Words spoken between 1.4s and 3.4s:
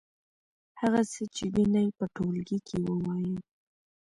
وینئ په ټولګي کې ووایئ.